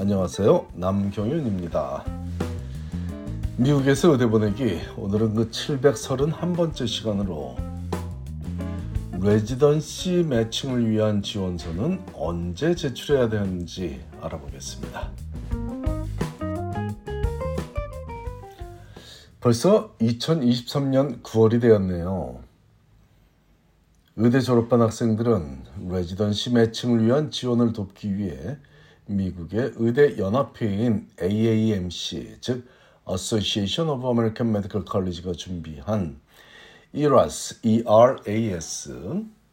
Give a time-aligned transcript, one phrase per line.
[0.00, 0.68] 안녕하세요.
[0.76, 2.06] 남경윤입니다.
[3.58, 7.54] 미국에서 의대 보내기 오늘은 그 731번째 시간으로
[9.20, 15.10] 레지던시 매칭을 위한 지원서는 언제 제출해야 되는지 알아보겠습니다.
[19.38, 22.40] 벌써 2023년 9월이 되었네요.
[24.16, 28.56] 의대 졸업반 학생들은 레지던시 매칭을 위한 지원을 돕기 위해
[29.10, 32.66] 미국의 의대 연합회인 AAMC, 즉
[33.08, 36.20] Association of American Medical College가 준비한
[36.92, 38.92] ERAS, ERAS,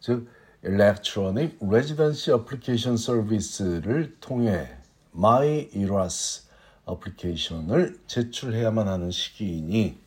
[0.00, 0.26] 즉
[0.64, 4.68] Electronic Residency Application Service를 통해
[5.14, 6.48] My ERAS
[6.84, 9.98] 어플리케이션을 제출해야만 하는 시기이니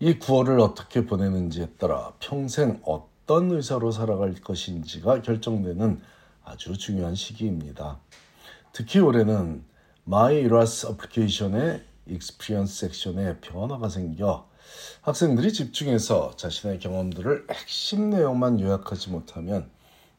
[0.00, 6.00] 이 9월을 어떻게 보내는지에 따라 평생 어떤 의사로 살아갈 것인지가 결정되는
[6.44, 8.00] 아주 중요한 시기입니다.
[8.72, 9.64] 특히 올해는
[10.06, 14.48] My Eras 어플리케이션의 익스피리언스 섹션에 변화가 생겨
[15.02, 19.70] 학생들이 집중해서 자신의 경험들을 핵심 내용만 요약하지 못하면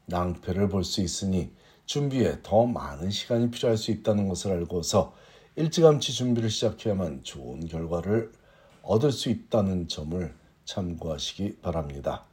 [0.07, 1.51] 낭패를 볼 수 있으니
[1.85, 5.15] 준비에 더 많은 시간이 필요할 수 있다는 것을 알고서
[5.55, 8.31] 일찌감치 준비를 시작해야만 좋은 결과를
[8.81, 12.25] 얻을 수 있다는 점을 참고하시기 바랍니다.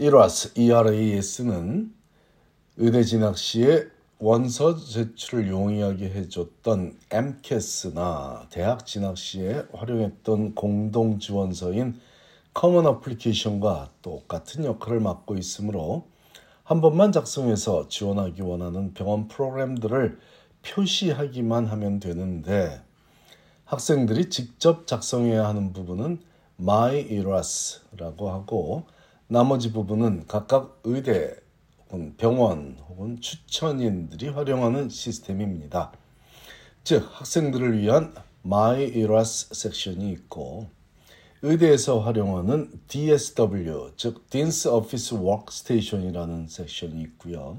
[0.00, 1.92] ERAS ERAS는
[2.76, 3.88] 의대 진학 시에
[4.20, 11.98] 원서 제출을 용이하게 해줬던 AMCAS나 대학 진학 시에 활용했던 공동 지원서인
[12.54, 16.06] Common Application과 똑같은 역할을 맡고 있으므로
[16.62, 20.20] 한 번만 작성해서 지원하기 원하는 병원 프로그램들을
[20.62, 22.80] 표시하기만 하면 되는데
[23.64, 26.20] 학생들이 직접 작성해야 하는 부분은
[26.60, 28.86] My Eras라고 하고
[29.30, 31.36] 나머지 부분은 각각 의대
[31.90, 35.92] 혹은 병원 혹은 추천인들이 활용하는 시스템입니다.
[36.82, 38.14] 즉 학생들을 위한
[38.46, 40.70] My Eras 섹션이 있고
[41.42, 47.58] 의대에서 활용하는 DSW 즉 Dean's Office Workstation이라는 섹션이 있고요.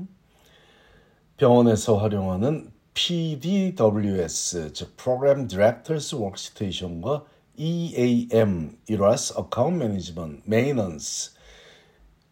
[1.37, 7.25] 병원에서 활용하는 PDWS 즉 Program Directors Workstation과
[7.57, 11.37] EAM Eras Account Management Maintenance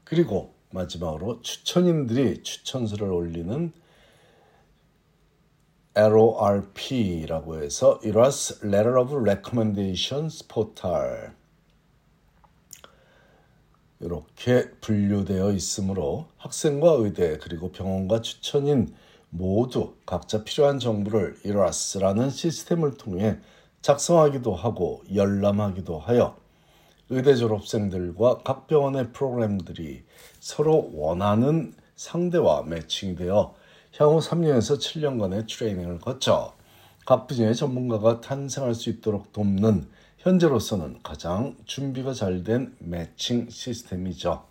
[0.07, 3.73] 그리고 마지막으로 추천인들이 추천서를 올리는
[5.95, 11.34] LORP라고 해서 Eras Letter of Recommendations Portal
[14.00, 18.96] 이렇게 분류되어 있으므로 학생과 의대 그리고 병원과 추천인
[19.29, 23.40] 모두 각자 필요한 정보를 이라스라는 시스템을 통해
[23.81, 26.47] 작성하기도 하고 열람하기도 하여
[27.09, 30.03] 의대 졸업생들과 각 병원의 프로그램들이
[30.40, 33.56] 서로 원하는 상대와 매칭이 되어
[33.97, 36.56] 향후 3년에서 7년간의 트레이닝을 거쳐
[37.06, 44.44] 각 분야의 전문가가 탄생할 수 있도록 돕는 현재로서는 가장 준비가 잘 된 매칭 시스템이죠.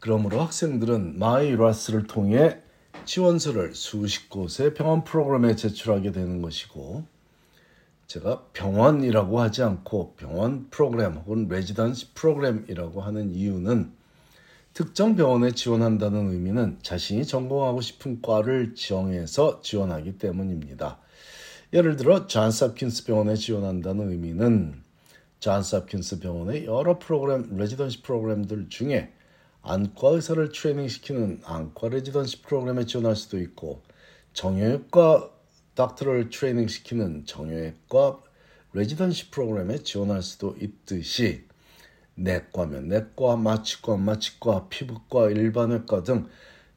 [0.00, 2.58] 그러므로 학생들은 마이라스를 통해
[3.04, 7.04] 지원서를 수십 곳의 병원 프로그램에 제출하게 되는 것이고
[8.06, 13.92] 제가 병원이라고 하지 않고 병원 프로그램 혹은 residency 프로그램이라고 하는 이유는
[14.72, 20.98] 특정 병원에 지원한다는 의미는 자신이 전공하고 싶은 과를 정해서 지원하기 때문입니다.
[21.72, 24.82] 예를 들어 존스 홉킨스 병원에 지원한다는 의미는
[25.40, 29.12] 존스 홉킨스 병원의 여러 프로그램, residency 프로그램들 중에
[29.62, 33.82] 안과 의사를 트레이닝시키는 안과 residency 프로그램에 지원할 수도 있고
[34.32, 35.30] 정형외과
[35.76, 38.20] 닥터를 트레이닝 시키는 정형외과
[38.72, 41.44] 레지던시 프로그램에 지원할 수도 있듯이
[42.16, 46.26] 내과면 내과, 마취과, 마취과, 피부과, 일반외과 등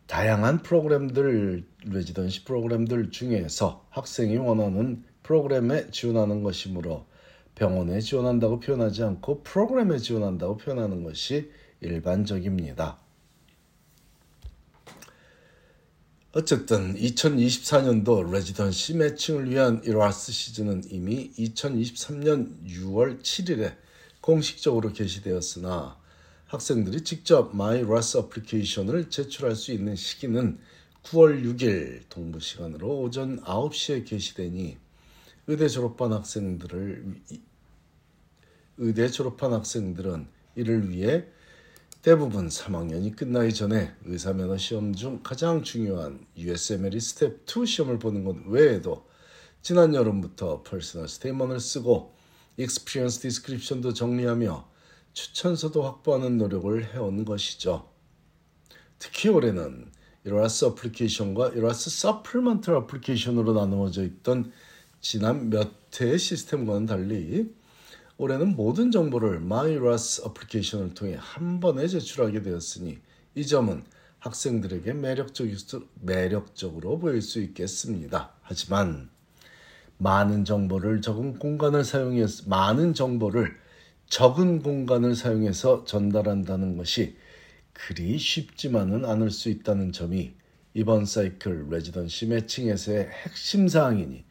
[0.05, 7.05] 다양한 프로그램들, 레지던시 프로그램들 중에서 학생이 원하는 프로그램에 지원하는 것이므로
[7.55, 12.97] 병원에 지원한다고 표현하지 않고 프로그램에 지원한다고 표현하는 것이 일반적입니다.
[16.31, 23.75] 어쨌든 2024년도 residency matching을 위한 ERAS 시즌은 이미 2023년 6월 7일에
[24.21, 25.97] 공식적으로 게시되었으나
[26.45, 30.59] 학생들이 직접 MyERAS application을 제출할 수 있는 시기는
[31.01, 34.77] 9월 6일 동부 시간으로 오전 9시에 게시되니
[35.47, 37.21] 의대 졸업한 학생들을
[38.77, 41.25] 의대 졸업한 학생들은 이를 위해
[42.01, 48.37] 대부분 3학년이 끝나기 전에 의사면허 시험 중 가장 중요한 USMLE Step 2 시험을 보는 것
[48.45, 49.05] 외에도
[49.61, 52.15] 지난 여름부터 personal statement을 쓰고
[52.55, 54.69] experience description도 정리하며
[55.11, 57.89] 추천서도 확보하는 노력을 해온 것이죠.
[58.97, 59.91] 특히 올해는
[60.23, 64.53] ERAS application과 ERAS supplement application으로 나누어져 있던
[65.01, 65.69] 지난 몇
[65.99, 67.53] 해의 시스템과는 달리
[68.19, 72.99] 올해는 모든 정보를 MyERAS application을 통해 한 번에 제출하게 되었으니
[73.33, 73.81] 이 점은
[74.19, 75.47] 학생들에게 매력적,
[76.01, 78.33] 매력적으로 보일 수 있겠습니다.
[78.41, 79.09] 하지만
[79.99, 83.55] 많은 정보를 적은 공간을 사용해서 많은 정보를
[84.09, 87.15] 적은 공간을 사용해서 전달한다는 것이
[87.71, 90.33] 그리 쉽지만은 않을 수 있다는 점이
[90.73, 94.25] 이번 사이클 residency matching에서의 핵심 사항이니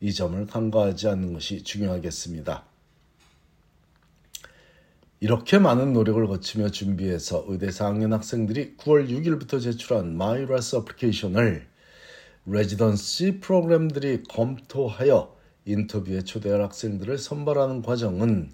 [0.00, 2.67] 이 점을 간과하지 않는 것이 중요하겠습니다.
[5.20, 11.66] 이렇게 많은 노력을 거치며 준비해서 의대 4학년 학생들이 9월 6일부터 제출한 MyERAS application을
[12.46, 18.52] residency 프로그램들이 검토하여 인터뷰에 초대할 학생들을 선발하는 과정은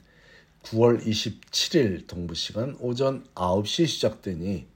[0.62, 4.66] 9월 27일 동부 시간 오전 9시 시작되니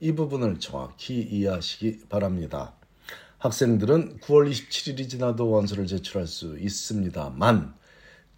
[0.00, 2.74] 이 부분을 정확히 이해하시기 바랍니다.
[3.38, 7.72] 학생들은 9월 27일이 지나도 원서를 제출할 수 있습니다만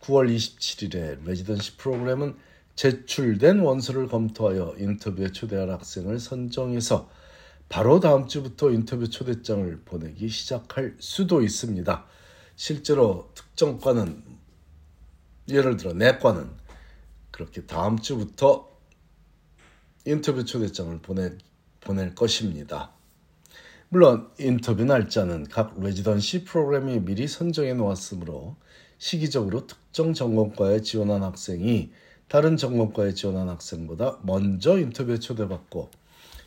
[0.01, 2.37] 9월 27일에 레지던시 프로그램은
[2.79, 7.11] 제출된 원서를 검토하여 인터뷰에 초대할 학생을 선정해서
[7.69, 12.07] 바로 다음 주부터 인터뷰 초대장을 보내기 시작할 수도 있습니다.
[12.55, 14.23] 실제로 특정 과는
[15.49, 16.51] 예를 들어 내 과는
[17.33, 18.71] 그렇게 다음 주부터
[20.05, 21.33] 인터뷰 초대장을 보내,
[21.81, 22.93] 보낼 것입니다.
[23.89, 28.55] 물론 인터뷰 날짜는 각 레지던시 프로그램이 미리 선정해 놓았으므로
[28.99, 31.91] 시기적으로 특정 전공과에 지원한 학생이
[32.29, 35.91] 다른 전공과에 지원한 학생보다 먼저 인터뷰에 초대받고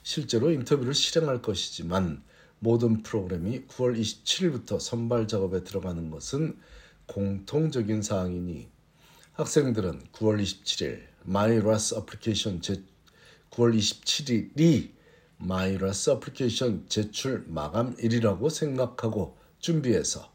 [0.04, 2.22] 실제로 인터뷰를 실행할 것이지만
[2.60, 6.60] 모든 프로그램이 9월 27일부터 선발 작업에 들어가는 것은
[7.08, 8.70] 공통적인 사항이니
[9.34, 12.84] 학생들은 9월 27일 MyERAS application 제
[13.50, 14.92] 9월 27일이
[15.38, 20.32] MyERAS application 제출 마감일이라고 생각하고 준비해서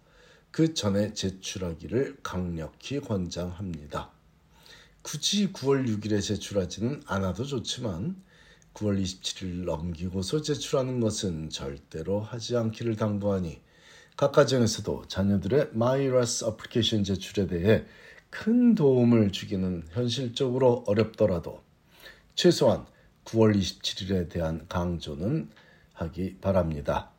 [0.51, 4.16] 그 전에 제출하기를 강력히 권장합니다.
[5.07, 8.21] 굳이 9월 6일에 제출하지는 않아도 좋지만
[8.75, 13.61] 9월 27일 넘기고서 제출하는 것은 절대로 하지 않기를 당부하니
[14.17, 17.85] 각 가정에서도 자녀들의 MyERAS application 제출에 대해
[18.31, 21.63] 큰 도움을 주기는 현실적으로 어렵더라도
[22.35, 22.85] 최소한
[23.27, 25.49] 9월 27일에 대한 강조는
[25.93, 27.13] 하기 바랍니다.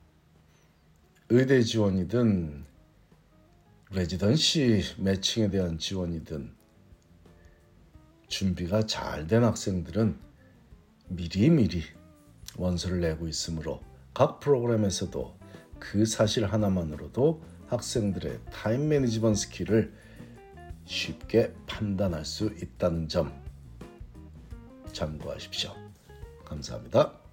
[1.29, 2.65] 의대 지원이든
[3.91, 6.56] residency 매칭에 대한 지원이든
[8.27, 10.17] 준비가 잘 된 학생들은
[11.09, 11.83] 미리미리
[12.57, 13.81] 원서를 내고 있으므로
[14.13, 15.37] 각 프로그램에서도
[15.79, 19.93] 그 사실 하나만으로도 학생들의 time management skill을
[20.85, 23.31] 쉽게 판단할 수 있다는 점
[24.93, 25.73] 참고하십시오.
[26.45, 27.26] 감사합니다.